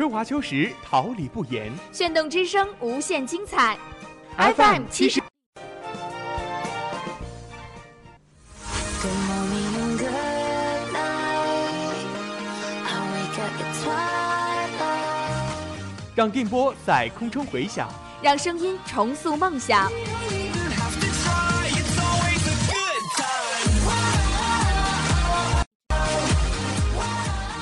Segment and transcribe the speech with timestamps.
[0.00, 1.70] 春华秋实，桃李不言。
[1.92, 3.76] 炫动之声，无限精彩。
[4.38, 5.20] FM 七十。
[16.14, 17.86] 让电波在空中回响，
[18.22, 19.92] 让声音重塑梦想。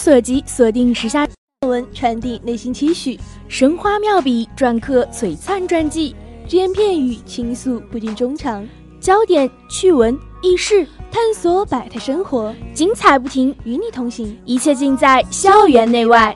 [0.00, 1.28] 所及，锁定时下
[1.66, 6.16] 文，传递内心期许，神花妙笔篆刻璀璨传记，
[6.48, 8.66] 只言片语倾诉不尽衷肠，
[8.98, 16.34] 焦点趣闻轶事，探索百态生活，精彩不停，与你同行，一切尽在校园内外。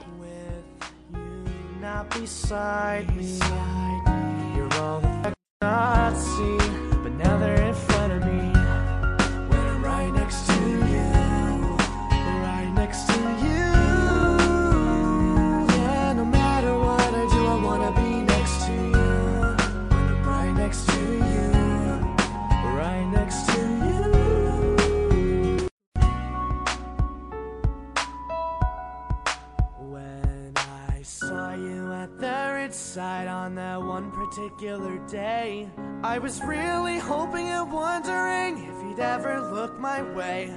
[32.94, 35.68] side on that one particular day.
[36.02, 40.52] I was really hoping and wondering if you'd ever look my way.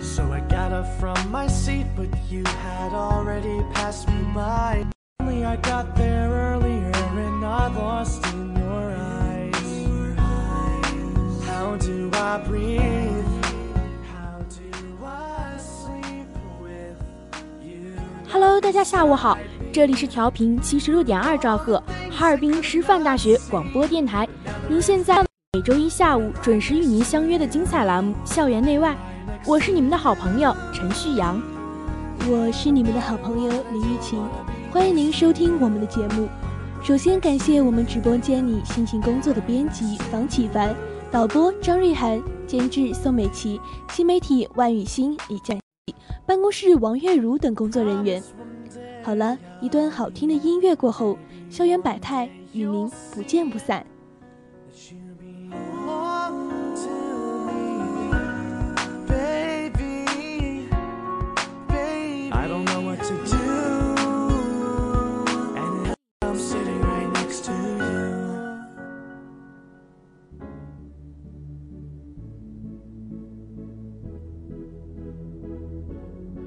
[0.00, 4.86] So I got up from my seat, but you had already passed me by.
[5.20, 9.86] Only I got there earlier and I lost in your eyes.
[11.46, 13.24] How do I breathe?
[14.10, 14.70] How do
[15.04, 16.28] I sleep
[16.60, 16.96] with
[17.62, 17.92] you?
[18.28, 19.36] Hello，大家下午好。
[19.75, 24.25] 这里是调频七十六点二兆赫，哈尔滨师范大学广播电台。
[24.69, 25.21] 您现在
[25.51, 28.93] 每周一下午准时与您相约的精彩栏目《校园内外》，
[29.45, 31.43] 我是你们的好朋友陈旭阳，
[32.25, 34.17] 我是你们的好朋友李玉琴，
[34.71, 36.29] 欢迎您收听我们的节目。
[36.81, 40.73] 首先感谢我们直播间里辛勤工作的编辑房启凡、
[41.11, 43.59] 导播张瑞涵、监制宋美琪、
[43.91, 45.53] 新媒体万雨欣、李佳、
[46.25, 48.23] 办公室王月如等工作人员。
[49.05, 51.15] 好了，一段好听的音乐过后，
[51.47, 53.85] 校园百态与您不见不散。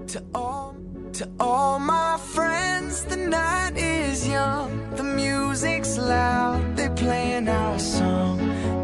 [0.09, 0.75] To all,
[1.13, 2.48] to all my friends,
[2.89, 8.39] the night is young, the music's loud, they're playing our song.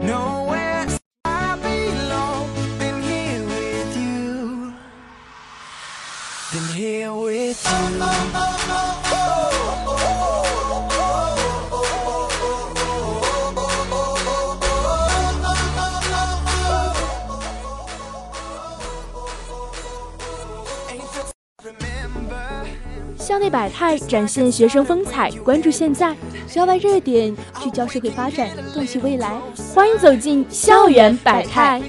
[0.05, 0.87] Nowhere
[1.25, 4.75] I belong than here with you,
[6.53, 9.04] than here with you.
[23.35, 26.15] 校内百态展现学生风采，关注现在；
[26.47, 29.37] 校外热点聚焦社会发展，洞悉未来。
[29.75, 31.83] 欢迎走进校园百态。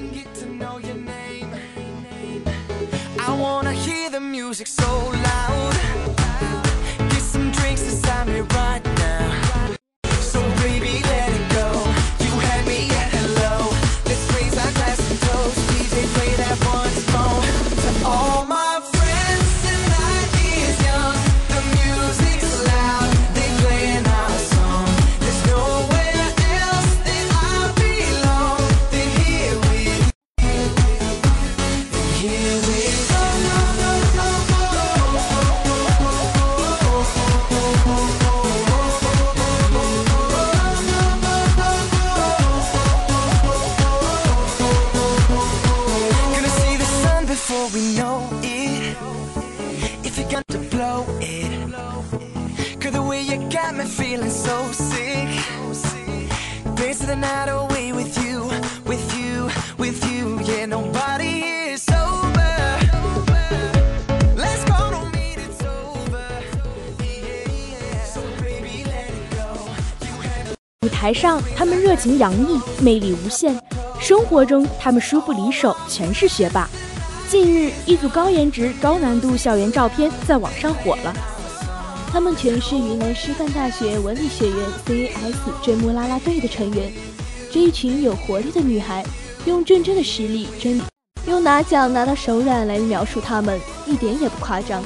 [70.82, 73.56] 舞台上，他们热情洋溢，魅力无限；
[74.00, 76.68] 生活中，他们书不离手，全是学霸。
[77.30, 81.14] 近日，一组高颜值、高难度校园照片在网上火了。
[82.12, 86.92] 他们全是云南师范大学文理学院 CAS 追梦啦啦队的成员。
[87.56, 89.02] 这一群有活力的女孩，
[89.46, 90.82] 用真正的实力争，
[91.26, 93.58] 用拿奖拿到手软来描述她们，
[93.88, 94.84] 一点也不夸张。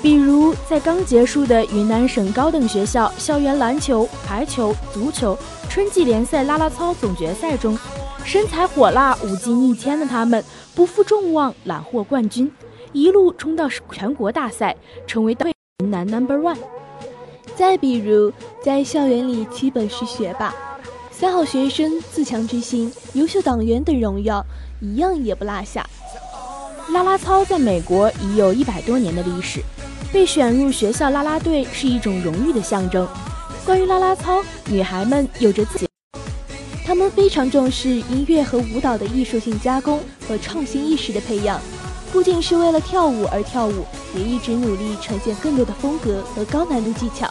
[0.00, 5.36] 比如，在刚结束的云南省高等学校校园篮球、排球、足球
[5.68, 7.78] 春季联赛啦啦操总决赛中，
[8.24, 10.42] 身材火辣、舞技逆天的她们
[10.74, 12.50] 不负众望，揽获冠军，
[12.94, 14.74] 一路冲到全国大赛，
[15.06, 15.36] 成为
[15.82, 16.56] 云南 Number One。
[17.54, 18.32] 再比如，
[18.62, 20.54] 在校园里基本是学霸，
[21.16, 24.44] 三好学生、自强之星、优秀党员等荣耀
[24.80, 25.88] 一样也不落下。
[26.90, 29.60] 啦啦操在美国已有一百多年的历史，
[30.12, 33.06] 被选入学校啦啦队是一种荣誉的象征。
[33.64, 35.88] 关于啦啦操，女孩们有着自己，
[36.84, 41.60] 她们非常重视音乐和舞蹈的艺术性加工和创新意识的培养，
[42.12, 43.84] 不仅是为了跳舞而跳舞，
[44.16, 47.30] 也一直努力呈现更多的风格和高难度技巧。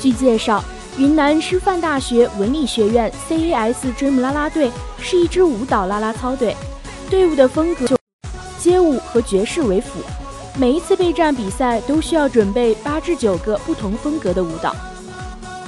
[0.00, 0.62] 据介绍，
[0.98, 6.54] 云南师范大学文理学院 CAS Dream 啦啦队是一支舞蹈啦啦操队，
[7.08, 7.96] 队伍的风格就
[8.58, 10.00] 街舞和爵士为辅。
[10.58, 14.74] 每一次备战比赛都需要准备八至九个不同风格的舞蹈。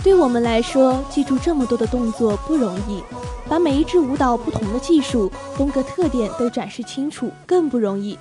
[0.02, 3.02] 对我们来说，记住这么多的动作不容易，
[3.48, 8.18] 把每一支舞蹈不同的技术、风格特点都展示清楚更不容易。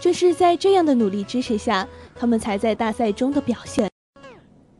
[0.00, 1.86] 正是在这样的努力支持下，
[2.16, 3.88] 他们才在大赛中的表现。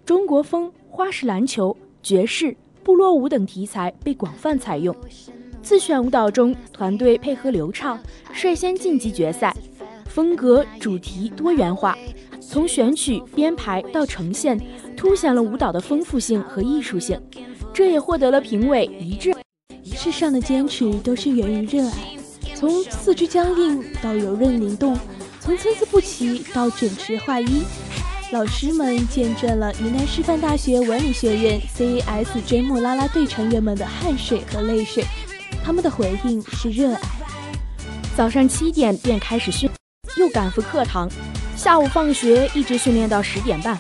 [0.07, 4.95] 中国风、花式篮球、爵士、部落舞等题材被广泛采用。
[5.63, 7.99] 自选舞蹈中，团队配合流畅，
[8.33, 9.55] 率先晋级决赛。
[10.07, 11.97] 风格主题多元化，
[12.41, 14.59] 从选曲编排到呈现，
[14.97, 17.21] 凸显了舞蹈的丰富性和艺术性。
[17.73, 19.35] 这也获得了评委一致。
[19.85, 22.17] 世上的坚持都是源于热爱，
[22.55, 24.97] 从四肢僵硬到柔韧灵动，
[25.41, 27.63] 从参差不齐到整齐划一。
[28.31, 35.03] 老师们见证了云南师范大学文理学院 ces 追梦啦啦队成员们的汗水和泪水，
[35.65, 37.01] 他们的回应是热爱。
[38.15, 39.71] 早上七点便开始训。
[40.19, 41.09] 又赶赴课堂，
[41.57, 43.79] 下午放学一直训练到十点半。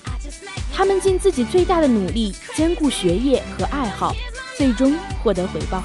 [0.73, 4.15] 他们尽自己最大的努力，兼顾学业和爱好，
[4.57, 5.83] 最终获得回报。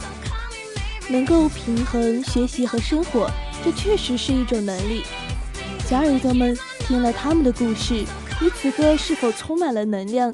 [1.09, 3.29] 能够平衡学习和生活，
[3.65, 5.03] 这确实是一种能力。
[5.85, 8.05] 小耳朵们听了他们的故事，
[8.41, 10.33] 你此刻是否充满了能量？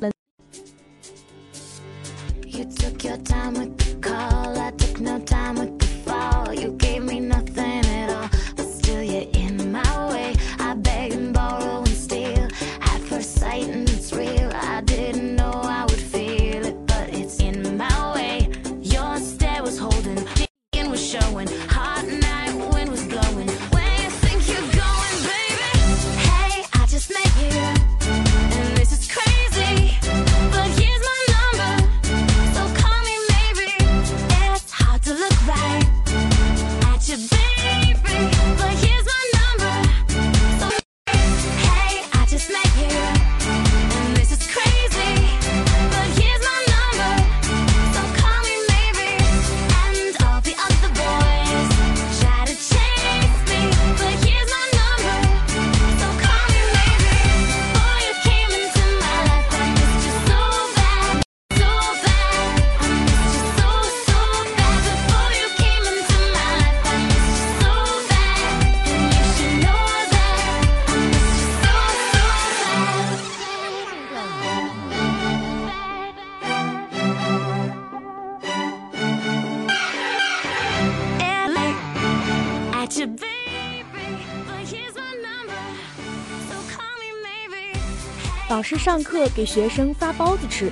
[88.60, 90.70] 老师上课给学生发包子吃，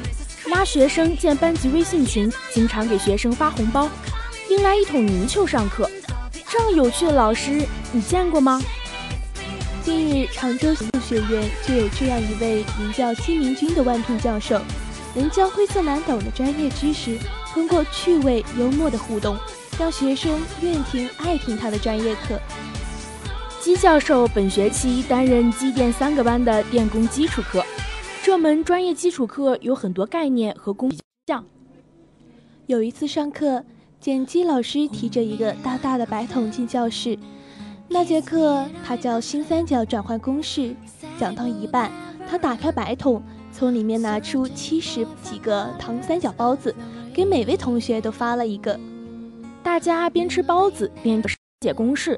[0.47, 3.89] 拉学生建班级微信群，经常给学生发红包，
[4.49, 5.89] 拎来一桶泥鳅上课。
[6.49, 8.61] 这样有趣的老师，你见过吗？
[9.85, 14.59] 近日，常州学院就有这样一位名叫金明君的万聘教授，
[15.15, 17.17] 能将晦涩难懂的专业知识，
[17.53, 19.37] 通过趣味幽默的互动，
[19.79, 22.37] 让学生愿听爱听他的专业课。
[23.67, 27.61] 姬教授本学期担任机电三个班的电工基础课，
[28.23, 30.89] 这门专业基础课有很多概念和工
[31.27, 31.43] 项。
[32.67, 33.61] 有一次上课，
[33.99, 37.19] 剪辑老师提着一个大大的白桶进教室。
[37.89, 40.73] 那节课他叫新三角转换公式，
[41.19, 41.91] 讲到一半，
[42.25, 43.21] 他打开白桶，
[43.51, 46.73] 从里面拿出七十几个糖三角包子，
[47.13, 48.79] 给每位同学都发了一个。
[49.61, 51.21] 大家边吃包子边
[51.59, 52.17] 解公式，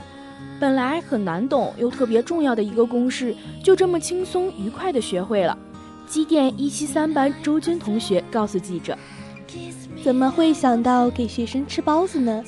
[0.60, 5.58] 本来很难懂又特别重要的一个公式，就这么轻松愉快地学会了。
[6.08, 8.98] 机电一七三班周军同学告诉记者
[10.04, 12.44] ：“怎么会想到给学生吃包子呢？”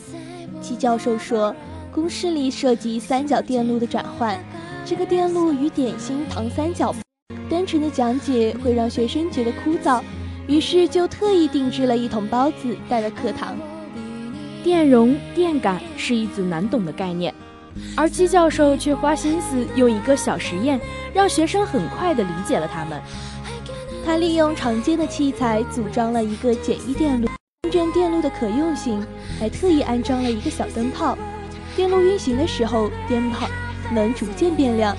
[0.62, 1.56] 季教授说。
[1.94, 4.40] 公式里涉及三角电路的转换，
[4.86, 6.96] 这个电路与点心糖三角，
[7.50, 10.02] 单纯的讲解会让学生觉得枯燥，
[10.48, 13.58] 于是就特意定制了一桶包子带到课堂。
[14.64, 17.36] 电容、电感是一组难懂的概念，
[17.96, 20.80] 而姬教授却花心思用一个小实验，
[21.14, 23.02] 让学生很快地理解了它们。
[24.06, 27.28] 他利用常见的器材组装了一个简易电路，
[27.64, 29.06] 验证电路的可用性，
[29.40, 31.18] 还特意安装了一个小灯泡。
[31.76, 33.48] 电路运行的时候，灯泡
[33.94, 34.96] 能逐渐变亮。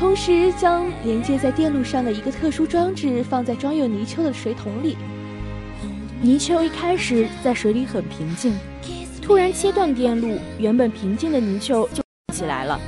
[0.00, 4.96] 同时，将连接在电路上的一个特殊装置放在装有泥鳅的水桶里。
[6.20, 8.58] 泥鳅一开始在水里很平静，
[9.22, 12.02] 突然切断电路，原本平静的泥鳅就
[12.34, 12.78] 起来了。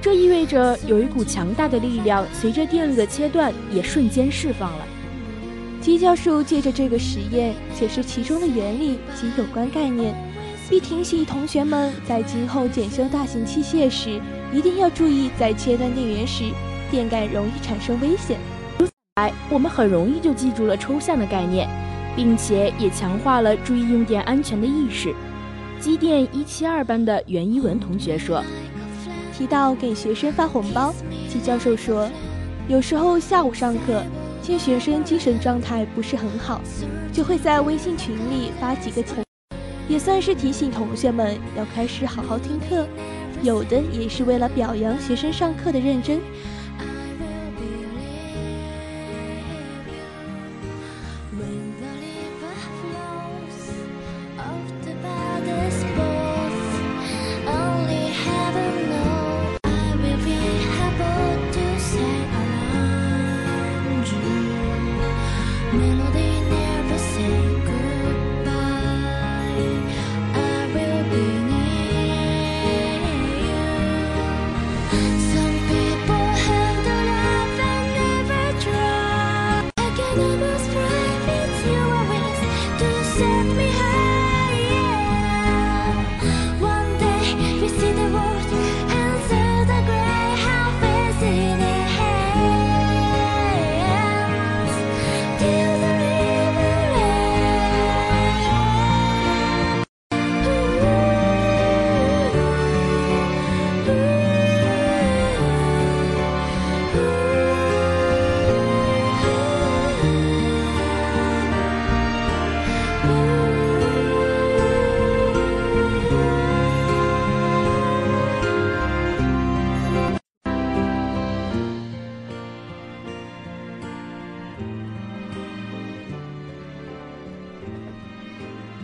[0.00, 4.86] 这意味着有一股强大的力量随着电路的切断也瞬间释放了。
[5.82, 10.14] 吉教授借着这个实验解释其中的原理及有关概念。
[10.68, 14.20] 并提醒同学们，在今后检修大型器械时，
[14.52, 16.42] 一定要注意，在切断电源时，
[16.90, 18.36] 电感容易产生危险。
[18.78, 21.68] 如此来，我们很容易就记住了抽象的概念，
[22.16, 25.14] 并且也强化了注意用电安全的意识。
[25.80, 28.42] 机电一七二班的袁一文同学说
[29.36, 30.92] ：“提到给学生发红包，
[31.28, 32.08] 季教授说，
[32.66, 34.02] 有时候下午上课，
[34.42, 36.60] 见学生精神状态不是很好，
[37.12, 39.22] 就会在微信群里发几个钱。”
[39.88, 42.86] 也算是提醒同学们要开始好好听课，
[43.42, 46.20] 有的也是为了表扬学生上课的认真。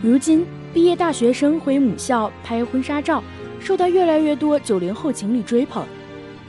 [0.01, 3.23] 如今，毕业大学生回母校拍婚纱照，
[3.61, 5.85] 受到越来越多九零后情侣追捧。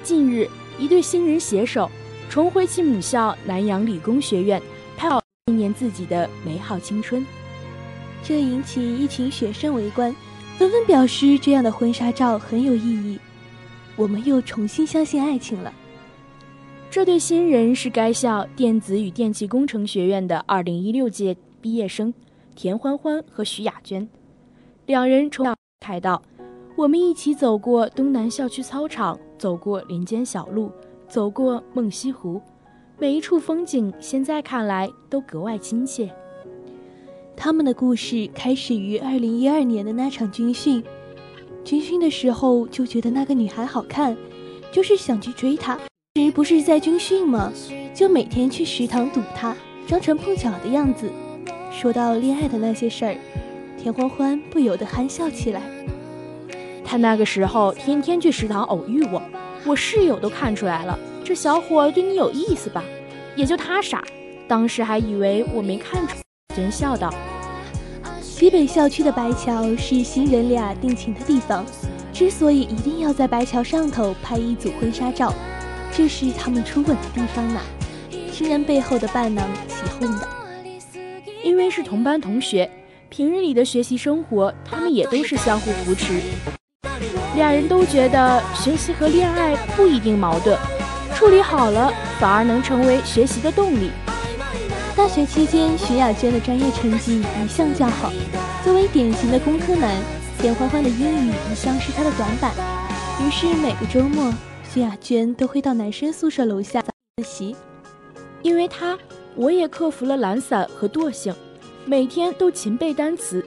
[0.03, 1.89] 近日，一对新人携手
[2.29, 4.61] 重回其母校南洋理工学院，
[4.97, 7.25] 拍好纪念自己的美好青春。
[8.27, 10.11] 这引起一群学生围观，
[10.57, 13.19] 纷纷表示这样的婚纱照很有意义。
[13.97, 15.71] 我们又重新相信爱情了。
[16.91, 22.13] 这对新人是该校电子与电气工程学院的二零一六届毕业生。
[22.57, 24.09] 田欢欢和徐雅娟，
[24.87, 25.45] 两人重
[25.81, 26.23] 谈道
[26.77, 30.71] ：“我们一起走过东南校区操场，走过林间小路，
[31.09, 32.41] 走过梦溪湖，
[32.97, 36.09] 每一处风景，现在看来都格外亲切。”
[37.37, 40.83] 他们的故事开始于二零一二年的那场军训。
[41.65, 44.17] 军训的时候就觉得那个女孩好看，
[44.73, 45.79] 就是想去追她。
[46.15, 47.53] 时不是在军训吗？
[47.93, 51.11] 就每天去食堂堵她，装成碰巧的样子。
[51.71, 53.17] 说到恋爱的那些事儿，
[53.77, 55.63] 田欢欢不由得憨笑起来。
[56.85, 59.21] 他那个时候天天去食堂偶遇我，
[59.67, 62.85] 我室友都看出来了，这小伙对你有意思吧？
[63.35, 64.05] 也就他傻，
[64.47, 66.24] 当时还以为我没看出。
[66.55, 67.13] 娟笑道
[68.23, 71.65] ：“西北校区的白桥是新人俩定情的地方，
[72.13, 75.35] 之所以一定要在白桥上头拍一组婚纱照，
[75.93, 77.61] 这是他们初吻的地方呢。”
[78.33, 80.29] 新人背后的伴郎起哄道。
[81.43, 82.71] 因为是同班同学，
[83.09, 86.21] 平日里的学习生活，他们也都是相互扶持。
[87.37, 90.57] 俩人都觉得学习和恋爱不一定矛盾，
[91.15, 93.91] 处理好了反而能成为学习的动力。
[94.97, 98.13] 大学期间，徐亚娟的专业成绩一向较好，
[98.63, 99.93] 作为典型的工科男，
[100.39, 102.53] 田欢欢的英语一向是他的短板。
[103.21, 104.33] 于是每个周末，
[104.73, 106.81] 徐亚娟都会到男生宿舍楼下
[107.17, 107.57] 自习，
[108.43, 108.99] 因为他。
[109.37, 111.35] 我也克服了懒散和惰性，
[111.85, 113.45] 每天都勤背单词。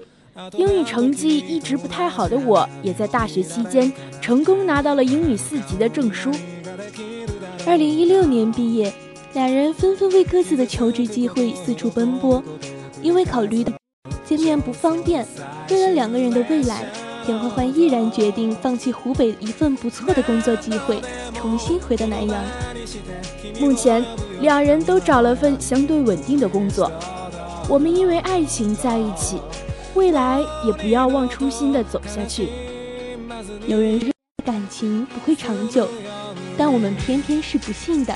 [0.58, 3.90] 英语成绩一直不太好的我，也在大学期间
[4.20, 6.30] 成功拿到了英语四级的证书。
[7.66, 8.94] 二零一六年毕业，
[9.34, 12.44] 两人纷纷为各自的求职机会四处奔波。
[13.02, 13.64] 因为考虑
[14.26, 15.26] 见面不方便，
[15.70, 16.86] 为了两个人的未来，
[17.26, 21.00] 田欢欢毅然决定放弃湖北一份不错的工作机会，
[21.34, 22.44] 重新回到南阳。
[23.60, 24.04] 目前。
[24.40, 26.92] 两人都找了份相对稳定的工作，
[27.68, 29.42] 我们因为爱情在一起，
[29.96, 32.50] 未来也不要忘初心的走下去。
[33.66, 34.12] 有人说
[34.46, 35.88] 感情不会长久，
[36.56, 38.16] 但我们偏偏是不信的。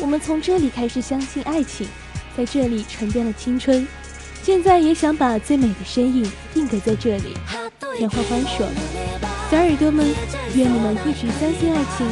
[0.00, 1.86] 我们从这里开始相信爱情，
[2.36, 3.86] 在这里沉淀了青春，
[4.42, 7.36] 现在也想把最美的身影定格在这里。
[7.96, 8.66] 田欢欢说
[9.50, 10.04] ：“小耳朵们，
[10.54, 12.06] 愿你们一直相信爱情，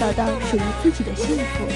[0.00, 1.66] 找到属于自己的幸福。”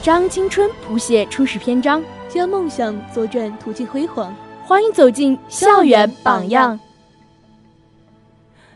[0.00, 4.34] 将青春谱写初始篇章，将梦想左转途径辉煌。
[4.64, 6.78] 欢迎走进校园榜样。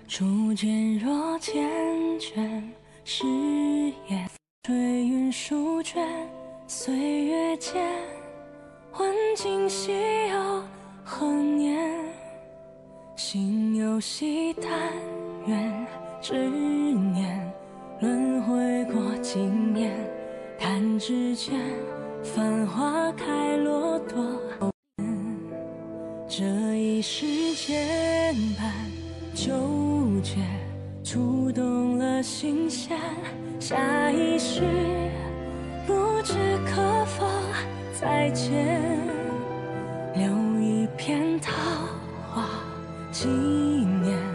[0.08, 1.62] 初见若缱
[2.18, 2.62] 绻，
[3.04, 3.26] 誓
[4.08, 4.28] 言
[4.64, 6.06] 吹云舒卷，
[6.66, 7.82] 岁月间，
[8.90, 9.92] 换今夕
[10.28, 10.62] 又
[11.04, 12.04] 何年？
[13.16, 14.70] 心有惜，但
[15.46, 15.86] 愿
[16.20, 17.52] 执念
[18.00, 19.92] 轮回过经年。
[20.62, 21.58] 弹指间，
[22.22, 24.62] 繁花开落多
[26.28, 26.44] 这
[26.76, 28.72] 一世间般
[29.34, 29.50] 纠
[30.22, 30.36] 结，
[31.02, 32.96] 触动了心弦。
[33.58, 34.62] 下一世，
[35.84, 37.26] 不知可否
[38.00, 38.96] 再见，
[40.14, 41.52] 留一片桃
[42.32, 42.48] 花
[43.10, 44.31] 纪念。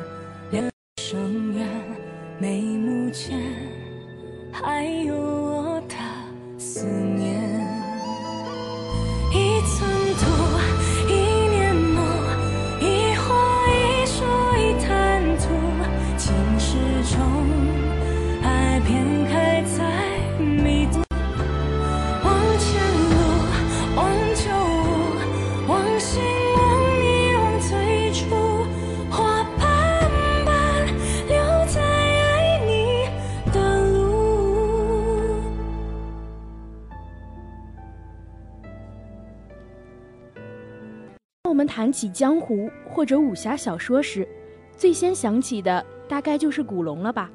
[41.88, 44.28] 谈起江湖或者武侠小说时，
[44.76, 47.32] 最先想起的大概就是古龙了吧？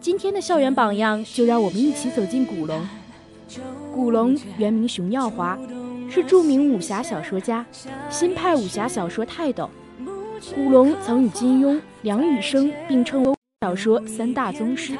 [0.00, 2.82] 今天的校园榜样，就让我们一起走进古龙。
[3.94, 5.56] 古龙原名熊耀华，
[6.08, 7.64] 是著名武侠小说家，
[8.10, 9.70] 新派武侠小说泰斗。
[10.52, 14.94] 古龙曾与金庸、梁羽生并称为小说三大宗师。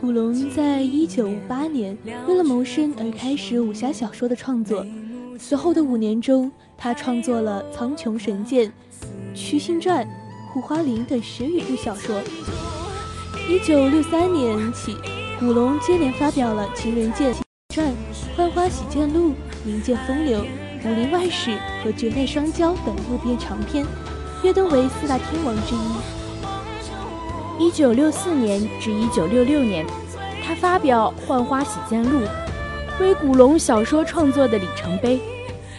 [0.00, 1.94] 古龙在一九五八年
[2.26, 4.86] 为了谋生而开始武侠小说的创作，
[5.38, 8.66] 此后的五年中，他创作了《苍穹神剑》
[9.34, 10.04] 《屈星传》
[10.52, 12.20] 《护花林》等十余部小说。
[13.48, 14.96] 一九六三年起，
[15.38, 17.34] 古龙接连发表了《情人剑
[17.74, 17.88] 传》
[18.36, 19.30] 《浣花洗剑录》
[19.64, 20.40] 《名剑风流》
[20.88, 21.50] 《武林外史》
[21.82, 23.84] 和《绝代双骄》等六篇长篇，
[24.42, 25.78] 跃登为四大天王之一。
[27.66, 29.86] 一九六四年至一九六六年，
[30.44, 32.20] 他发表《浣花洗剑录》，
[33.00, 35.20] 为古龙小说创作的里程碑。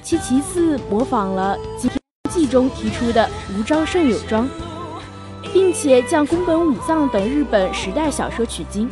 [0.01, 4.45] 其其次模仿了《金庸记》中提出的“无招胜有招”。
[5.53, 8.89] 并且将宫本武藏等日本时代小说取经，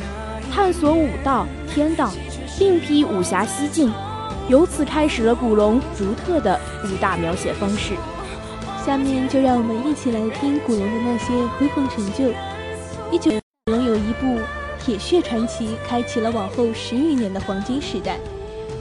[0.49, 2.09] 探索武道、天道，
[2.57, 3.91] 另辟武侠西境，
[4.47, 7.95] 由此开始了古龙独特的武打描写方式。
[8.85, 12.31] 下面就让我们一起来听古龙的那些辉煌成就。
[13.11, 13.31] 一九
[13.65, 14.27] 古龙有一部
[14.83, 18.19] 《铁血传奇》，开启了往后十余年的黄金时代。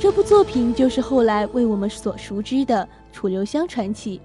[0.01, 4.19] 这部作品就是后来为我们所熟知的《楚留香传奇》，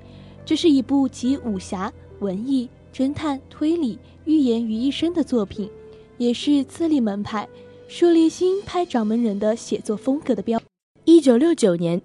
[0.46, 2.70] 这是一部集武侠、文艺。
[2.94, 5.70] 侦探、推理、寓言于一身的作品，
[6.18, 7.48] 也是自立门派、
[7.88, 10.60] 树立新派掌门人的写作风格的标。
[11.06, 12.02] 一九六九年，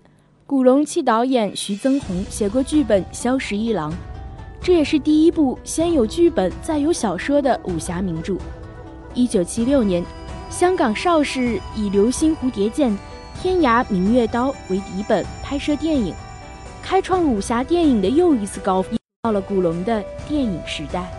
[0.46, 3.90] 古龙替导演徐增宏写过剧本《萧十一郎》，
[4.60, 8.36] 这也是第一部先有剧本再有小说的武侠名著。
[9.14, 10.02] 一九七六年，
[10.48, 12.90] 香港邵氏以《流星蝴蝶剑》
[13.40, 16.14] 《天涯明月刀》为底本拍摄电影，
[16.82, 18.98] 开创武侠电影的又一次高峰。
[19.22, 21.12] 到了古龙的电影时代，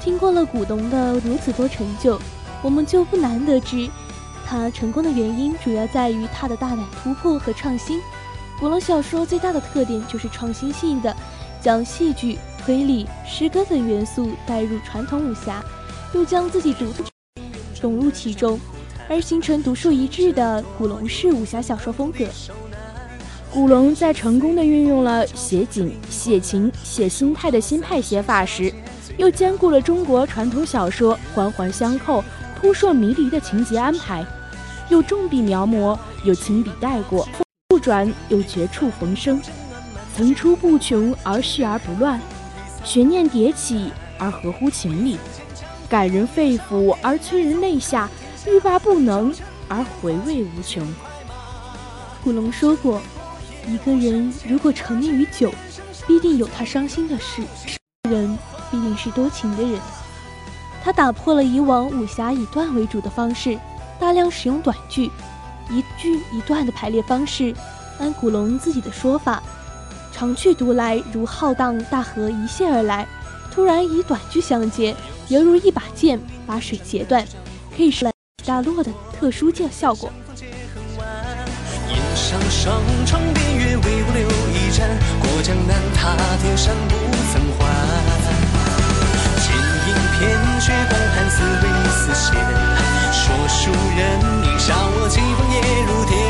[0.00, 2.20] 听过了古龙的如此多成就，
[2.60, 3.88] 我们就不难得知，
[4.44, 8.00] 他成功的原因主要在于他的大胆突破和创新。
[8.58, 11.16] 古龙小说最大的特点就是创新性的
[11.62, 15.64] 将戏剧、推理、诗歌等元素带入传统武侠，
[16.12, 17.04] 又将自己独特
[17.80, 18.58] 融入其中，
[19.08, 22.24] 而形成独树一帜的古龙式武侠小说风格。
[23.52, 28.72] 古龙在成功的运用了写景、写情、写心态的新派写法时，
[29.16, 32.22] 又兼顾了中国传统小说环环相扣、
[32.60, 34.24] 扑朔迷离的情节安排，
[34.88, 37.28] 又重笔描摹，又轻笔带过，
[37.68, 39.40] 不转又绝处逢生，
[40.14, 42.20] 层出不穷而续而不乱，
[42.84, 45.18] 悬念迭起而合乎情理，
[45.90, 48.08] 感人肺腑而催人泪下，
[48.46, 49.34] 欲罢不能
[49.66, 50.86] 而回味无穷。
[52.22, 53.02] 古龙说过。
[53.68, 55.52] 一个人如果沉溺于酒，
[56.06, 57.42] 必定有他伤心的事；
[58.08, 58.38] 人
[58.70, 59.78] 必定是多情的人。
[60.82, 63.58] 他打破了以往武侠以段为主的方式，
[63.98, 65.10] 大量使用短句，
[65.68, 67.54] 一句一段的排列方式。
[67.98, 69.42] 按古龙自己的说法，
[70.10, 73.06] 长句读来如浩荡大河一泻而来，
[73.52, 74.94] 突然以短句相接，
[75.28, 77.26] 犹如一把剑把水截断，
[77.76, 78.08] 可以是
[78.46, 80.10] 大落的特殊剑效果。
[82.14, 84.88] 上上床边月，为我留一盏。
[85.20, 86.94] 过江南，踏天山，不
[87.32, 87.60] 曾还。
[89.42, 89.46] 剑
[89.88, 90.20] 影片
[90.60, 92.28] 雪，光寒似微丝线。
[93.12, 94.00] 说书人
[94.44, 96.29] 应笑我棋风也如电。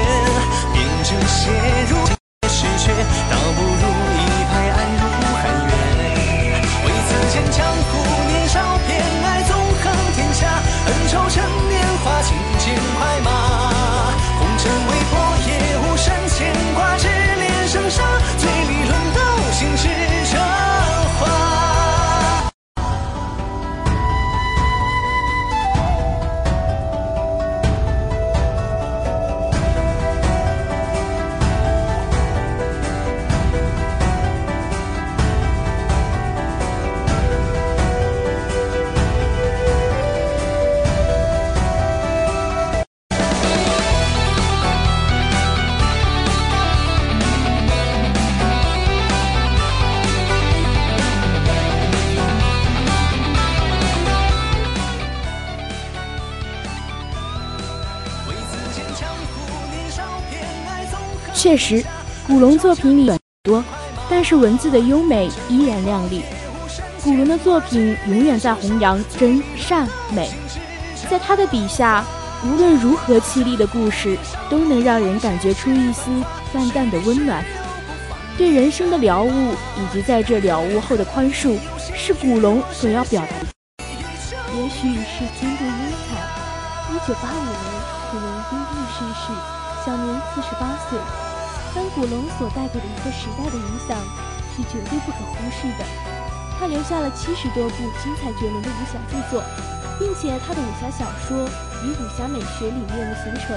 [62.70, 63.64] 作品里很多，
[64.08, 66.22] 但是文字的优美依然亮丽。
[67.02, 70.30] 古龙的作品永远在弘扬真善美，
[71.10, 72.04] 在他的笔下，
[72.46, 74.16] 无论如何凄厉的故事，
[74.48, 76.12] 都能让人感觉出一丝
[76.52, 77.44] 淡淡的温暖。
[78.38, 81.58] 对人生的了悟，以及在这了悟后的宽恕，
[81.96, 83.46] 是古龙所要表达的。
[84.54, 87.56] 也许是天妒英才，一九八五年，
[88.12, 89.32] 古龙因病逝世，
[89.84, 90.96] 享年四十八岁。
[91.74, 93.96] 但古龙所带给的一个时代的影响，
[94.56, 95.84] 是绝对不可忽视的。
[96.58, 99.42] 他留下了七十多部精彩绝伦的武侠著作，
[99.98, 101.38] 并且他的武侠小说
[101.84, 103.56] 以武侠美学理念的形成、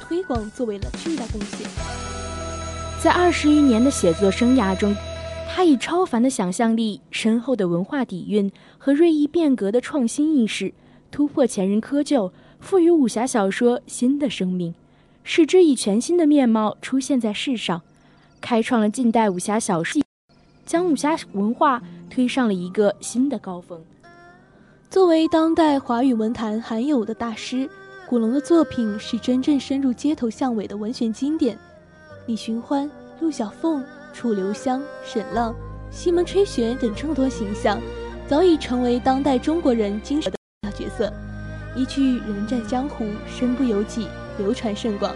[0.00, 1.68] 推广作为了巨大贡献。
[3.00, 4.96] 在二十余年的写作生涯中，
[5.54, 10.72] 他以超凡的想象力、深厚的文化底蕴和锐意变革的创新意识，
[11.10, 14.74] 突破前人窠臼，赋予武侠小说新的生命，
[15.24, 17.82] 使之以全新的面貌出现在世上，
[18.40, 20.02] 开创了近代武侠小说，
[20.66, 23.80] 将武侠文化推上了一个新的高峰。
[24.90, 27.68] 作为当代华语文坛罕有的大师，
[28.08, 31.58] 古龙的作品是真正深入街头巷尾的文学经典。
[32.26, 33.82] 李寻欢、陆小凤、
[34.12, 35.54] 楚留香、沈浪、
[35.90, 37.80] 西门吹雪等众多形象，
[38.28, 40.30] 早已成为当代中国人精神
[40.62, 41.12] 的角色。
[41.74, 44.06] 一句“人在江湖，身不由己”，
[44.38, 45.14] 流传甚广。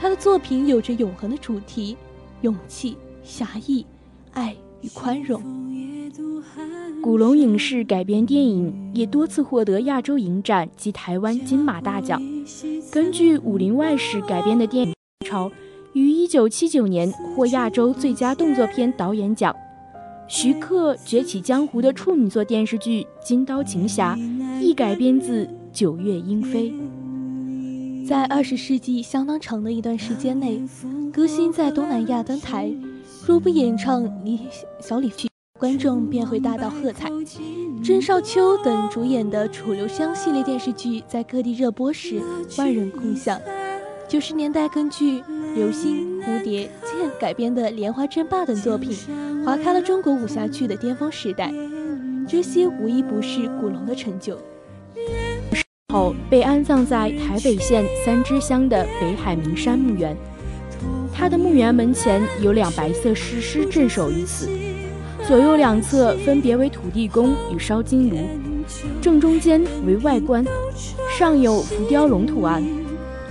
[0.00, 1.96] 他的作品有着永恒的主题：
[2.42, 3.84] 勇气、侠义、
[4.32, 5.42] 爱与宽容。
[7.02, 12.20] 古龙影视改编电影也多次获得亚洲影展及台湾金马大奖。
[12.90, 14.94] 根据《武林外史》改编的电影
[15.26, 15.48] 《超》。
[15.96, 19.56] 于一九七九年获亚洲最佳动作片导演奖。
[20.28, 24.14] 徐克崛起江湖的处女作电视剧《金刀情侠》
[24.60, 26.70] 亦改编自《九月莺飞》。
[28.06, 30.62] 在二十世纪相当长的一段时间内，
[31.12, 32.72] 歌星在东南亚登台，
[33.26, 34.38] 若不演唱《李
[34.80, 35.26] 小李剧》，
[35.58, 37.10] 观众便会大到喝彩。
[37.82, 42.22] 郑少秋等主演的《楚留香》系列电视剧在各地热播时，
[42.56, 43.40] 万人空巷。
[44.06, 45.22] 九十年代根据。
[45.56, 48.94] 流星、蝴蝶、剑改编的《莲花争霸》等作品，
[49.42, 51.50] 划开了中国武侠剧的巅峰时代。
[52.28, 54.38] 这些无一不是古龙的成就。
[55.94, 60.16] 后被安葬在台北县三支乡的北海名山墓园，
[61.12, 64.48] 他的墓园门前有两白色石狮镇守于此，
[65.26, 68.16] 左右两侧分别为土地公与烧金炉，
[69.00, 70.44] 正中间为外观，
[71.16, 72.62] 上有浮雕龙图案。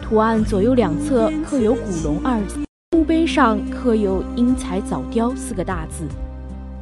[0.01, 2.59] 图案左右两侧刻有“古龙”二字，
[2.91, 6.07] 墓碑上刻有“英才早雕”四个大字，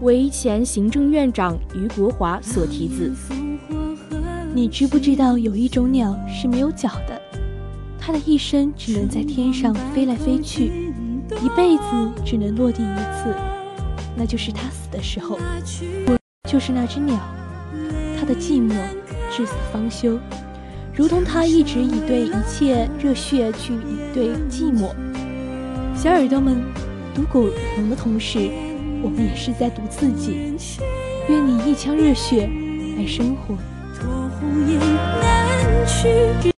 [0.02, 3.12] 为前行政院长于国华所题字。
[4.56, 7.20] 你知不知道有一种鸟是没有脚的？
[8.00, 10.92] 它的一生只能在天上飞来飞去，
[11.42, 11.84] 一辈子
[12.24, 13.34] 只能落地一次，
[14.16, 15.40] 那就是它死的时候。
[16.06, 16.16] 我
[16.48, 17.18] 就是那只鸟，
[18.20, 18.76] 它的寂寞
[19.32, 20.20] 至死方休。
[20.94, 24.92] 如同他一直以对一切热血去以对寂寞。
[25.96, 26.62] 小耳朵们，
[27.16, 28.52] 读古龙的同时，
[29.02, 30.56] 我们也是在读自己。
[31.28, 32.48] 愿你一腔热血
[32.96, 33.58] 来生活。
[34.54, 34.80] 孤雁
[35.20, 36.53] 南去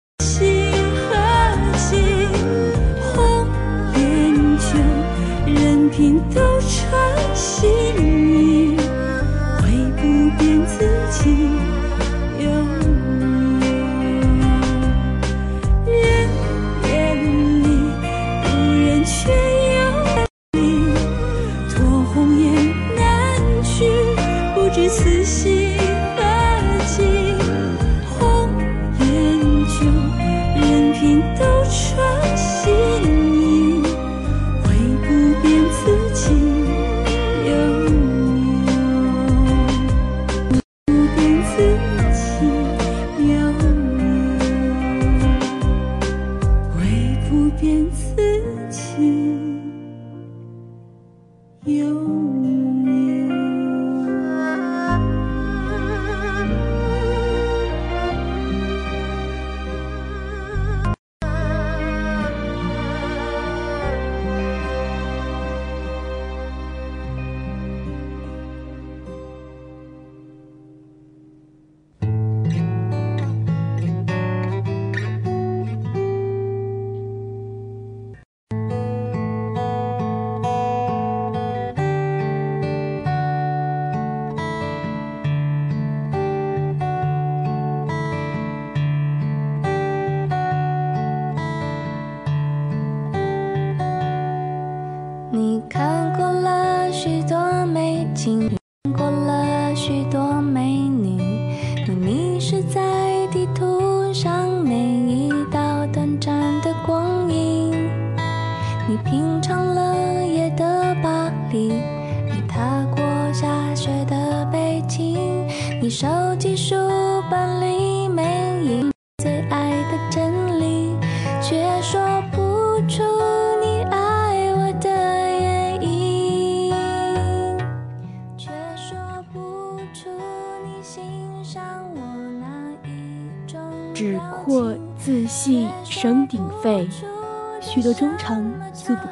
[137.95, 139.03] 忠诚诉不。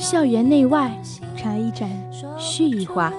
[0.00, 0.96] 校园内外，
[1.36, 1.90] 茶一盏，
[2.38, 3.12] 叙一话。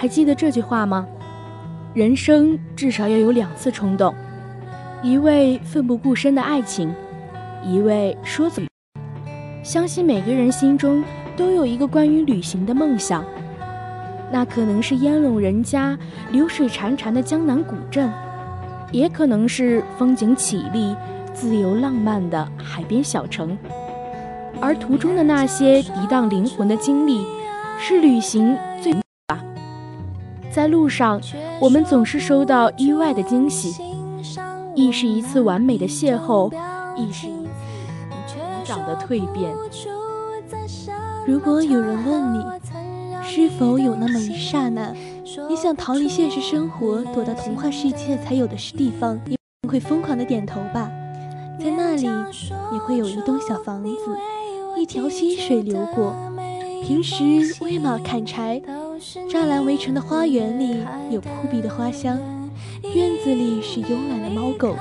[0.00, 1.06] 还记得这句话吗？
[1.92, 4.14] 人生至少要有两次冲动，
[5.02, 6.90] 一位奋不顾身的爱情，
[7.62, 8.62] 一位说走。
[9.62, 11.04] 相信每个人心中
[11.36, 13.22] 都有一个关于旅行的梦想，
[14.32, 15.98] 那可能是烟笼人家、
[16.30, 18.10] 流水潺潺的江南古镇，
[18.92, 20.96] 也可能是风景绮丽、
[21.34, 23.54] 自由浪漫的海边小城。
[24.62, 27.22] 而途中的那些涤荡灵魂的经历，
[27.78, 28.56] 是旅行。
[30.52, 31.20] 在路上，
[31.60, 33.82] 我们总是收到意外的惊喜，
[34.74, 36.52] 亦是一次完美的邂逅，
[36.96, 37.50] 亦是一次
[38.26, 39.54] 成长的蜕变。
[41.24, 42.44] 如果有人问你，
[43.22, 44.92] 是否有那么一刹那，
[45.48, 49.36] 你想逃离现实生活，躲到童话世界才有的是地方，你
[49.68, 50.90] 会疯狂的点头吧？
[51.60, 52.08] 在那里，
[52.72, 53.90] 你会有一栋小房子，
[54.76, 56.12] 一条溪水流过，
[56.82, 57.24] 平时
[57.60, 58.60] 喂马砍柴。
[59.00, 62.18] 栅栏围成的花园里有扑鼻的花香，
[62.94, 64.76] 院子里是慵懒的猫狗。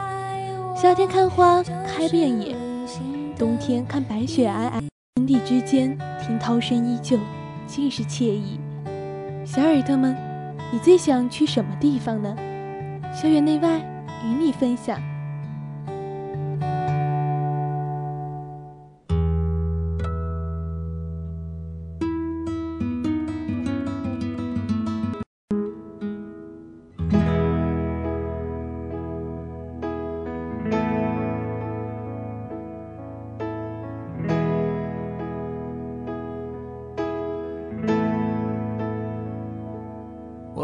[0.75, 2.53] 夏天看花开遍野，
[3.37, 4.83] 冬天看白雪皑皑，
[5.15, 7.17] 天地之间听涛声依旧，
[7.65, 8.59] 尽是惬意。
[9.45, 10.13] 小耳朵们，
[10.73, 12.35] 你最想去什么地方呢？
[13.13, 13.79] 校园内外
[14.25, 15.01] 与你分享。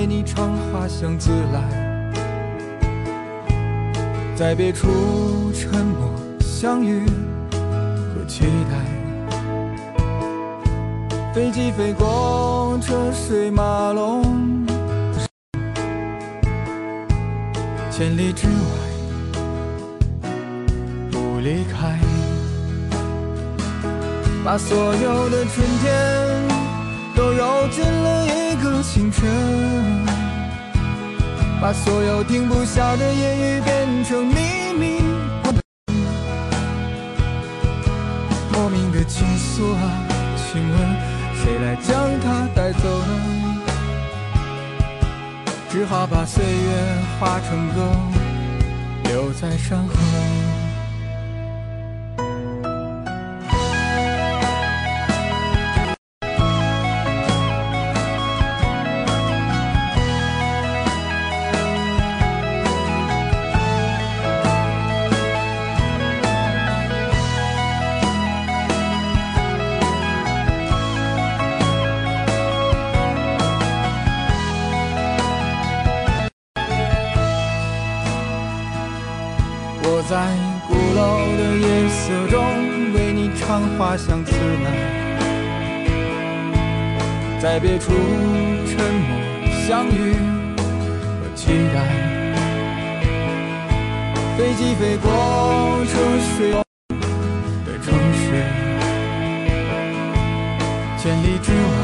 [0.00, 1.60] 为你唱花香自来，
[4.34, 8.78] 在别处沉默相遇和期待。
[11.34, 14.24] 飞机飞过车水马龙，
[17.90, 18.54] 千里之外
[21.10, 21.98] 不离开，
[24.42, 26.40] 把所有的春天。
[27.16, 28.49] 都揉进了一
[28.80, 29.28] 个清晨，
[31.60, 35.02] 把所有停不下的言语变成秘密。
[38.50, 39.82] 莫名的情愫啊，
[40.34, 40.78] 请问
[41.36, 43.60] 谁来将它带走呢？
[45.68, 47.86] 只好把岁月化成歌，
[49.10, 50.59] 留在山河。
[87.52, 88.78] 在别处沉
[89.08, 89.10] 默
[89.66, 91.76] 相遇和期待，
[94.38, 95.10] 飞机飞过
[95.86, 95.92] 车
[96.36, 98.22] 水的城市，
[100.96, 101.74] 千里之外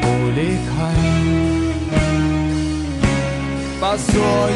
[0.00, 0.06] 不
[0.36, 0.38] 离
[0.70, 0.72] 开，
[3.80, 4.12] 把所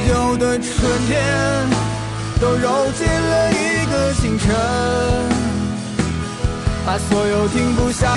[0.08, 0.70] 有的春
[1.08, 1.18] 天。
[2.40, 4.54] 都揉进了一个清晨，
[6.86, 8.16] 把所有停不下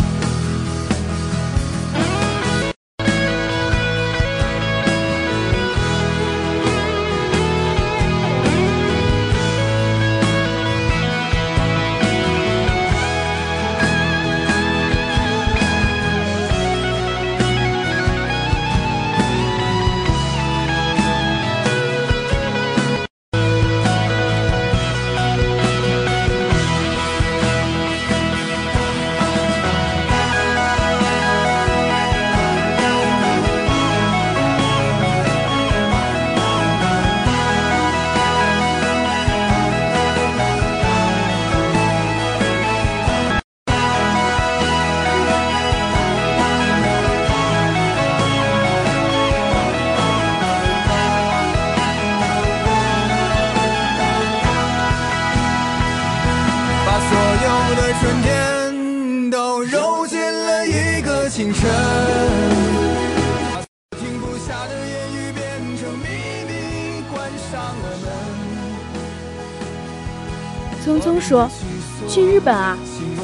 [72.43, 72.77] 本啊，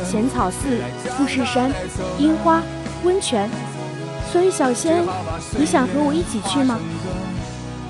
[0.10, 0.78] 浅草寺、
[1.10, 1.72] 富士山、
[2.18, 2.62] 樱花、
[3.04, 3.50] 温泉。
[4.32, 5.04] 所以小仙，
[5.58, 6.80] 你想和我一起去吗？”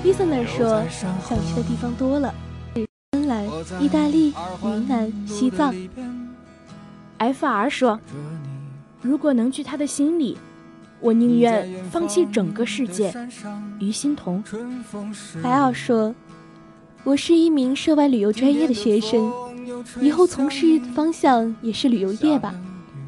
[0.04, 2.32] 伊森尔说：“想去的地方多了，
[3.12, 3.44] 芬兰、
[3.80, 5.74] 意大利、云南、西藏。
[7.18, 7.98] ”F.R 说
[9.02, 10.38] ：“如果能去他的心里，
[11.00, 13.12] 我宁愿放弃整个世界。”
[13.80, 14.42] 于心彤。
[15.42, 16.14] 海尔说
[17.02, 19.30] ：“我是一名涉外旅游专业的学生。”
[20.00, 22.54] 以后从事方向也是旅游业吧，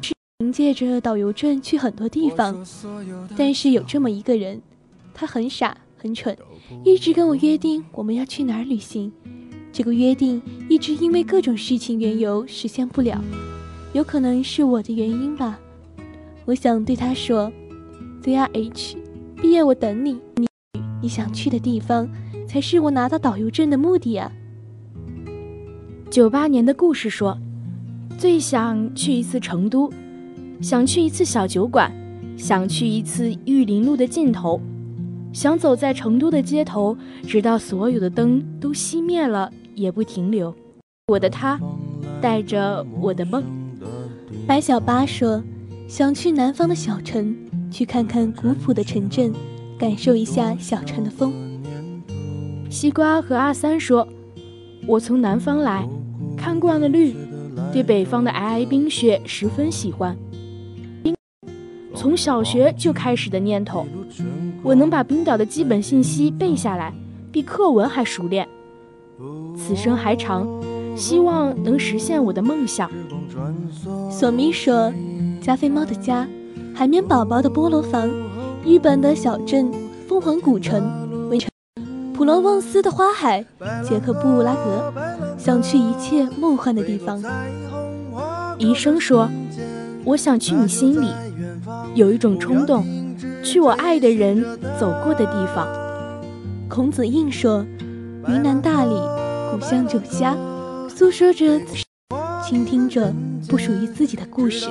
[0.01, 2.65] 是凭借着导游证去很多地方。
[3.37, 4.61] 但是有这么一个人，
[5.13, 6.37] 他很傻很蠢，
[6.83, 9.11] 一直跟我约定我们要去哪儿旅行。
[9.73, 13.23] 这个约定一直因为各种事情缘由实现不了，
[13.93, 15.57] 有可能是我的原因吧。
[16.45, 17.51] 我想对他说
[18.23, 18.95] ：“ZRH，
[19.41, 20.47] 毕业我等你，你
[21.01, 22.09] 你想去的地方
[22.47, 24.29] 才是我拿到导游证的目的啊。”
[26.11, 27.37] 九八年的故事说，
[28.17, 29.89] 最想去一次成都，
[30.61, 31.89] 想去一次小酒馆，
[32.35, 34.59] 想去一次玉林路的尽头，
[35.31, 40.53] 想走在成都的街头，直到所有的灯都熄灭了也不停留。
[41.07, 41.57] 我的他，
[42.19, 43.41] 带着我的梦。
[44.45, 45.41] 白小八说，
[45.87, 47.33] 想去南方的小城，
[47.71, 49.31] 去看看古朴的城镇，
[49.79, 51.31] 感受一下小城的风。
[52.69, 54.05] 西瓜和阿三说，
[54.85, 55.87] 我从南方来。
[56.41, 57.15] 看惯了绿，
[57.71, 60.17] 对北方的皑皑冰雪十分喜欢。
[61.93, 63.85] 从小学就开始的念头，
[64.63, 66.91] 我能把冰岛的基本信息背下来，
[67.31, 68.47] 比课文还熟练。
[69.55, 70.47] 此生还长，
[70.95, 72.89] 希望能实现我的梦想。
[74.09, 74.91] 索米说
[75.39, 76.27] ：“加菲猫的家，
[76.73, 78.09] 海绵宝宝的菠萝房，
[78.65, 79.71] 日本的小镇，
[80.07, 80.89] 凤凰古城。”
[82.13, 83.43] 普罗旺斯的花海，
[83.83, 84.93] 捷克布拉格，
[85.37, 87.21] 想去一切梦幻的地方。
[88.57, 89.29] 医生说
[90.05, 91.07] ：“我想去你心里，
[91.95, 92.85] 有一种冲动，
[93.43, 94.43] 去我爱的人
[94.79, 95.67] 走过的地方。”
[96.69, 97.65] 孔子印说
[98.27, 98.95] ：“云南大理，
[99.51, 100.35] 故乡酒家，
[100.87, 101.59] 诉说着，
[102.43, 103.11] 倾听着
[103.49, 104.69] 不属于自己的故事。”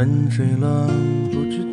[0.00, 0.86] 沉睡了
[1.30, 1.69] 不知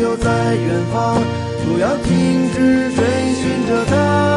[0.00, 1.20] 就在远方，
[1.64, 4.31] 不要停止追寻着它。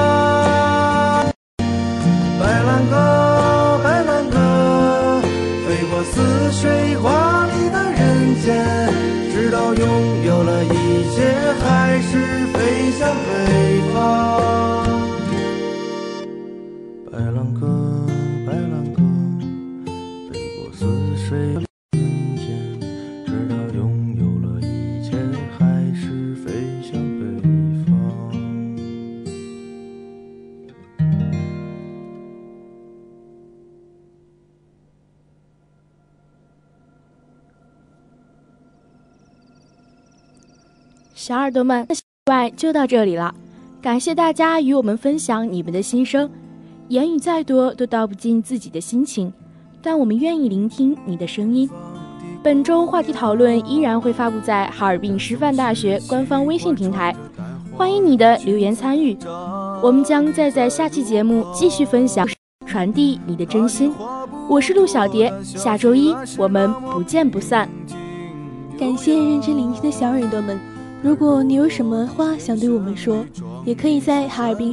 [41.25, 41.87] 小耳朵们，
[42.29, 43.33] 外就到这里了，
[43.81, 46.29] 感谢大家与我们分享你们的心声。
[46.89, 49.33] 言语再多都道不尽自己的心情，
[49.81, 51.67] 但我们愿意聆听你的声音。
[52.43, 57.15] 本周话题讨论依然会发布在哈尔滨师范大学官方微信平台，
[57.75, 59.17] 欢迎你的留言参与。
[59.81, 62.27] 我们将再在下期节目继续分享，
[62.67, 63.91] 传递你的真心。
[64.47, 67.67] 我是陆小蝶，下周一我们不见不散。
[68.77, 70.59] 感谢认真聆听的小耳朵们，
[71.05, 73.23] 如果你有什么话想对我们说，
[73.63, 74.63] 也可以在哈尔滨。